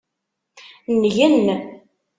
Ngen. 1.01 1.37